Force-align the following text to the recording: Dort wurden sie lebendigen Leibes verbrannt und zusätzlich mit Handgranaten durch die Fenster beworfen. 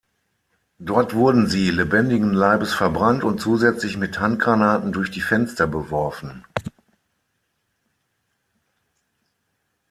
Dort 0.79 1.13
wurden 1.13 1.45
sie 1.45 1.69
lebendigen 1.69 2.33
Leibes 2.33 2.73
verbrannt 2.73 3.23
und 3.23 3.39
zusätzlich 3.39 3.97
mit 3.97 4.19
Handgranaten 4.19 4.91
durch 4.91 5.11
die 5.11 5.21
Fenster 5.21 5.67
beworfen. 5.67 6.43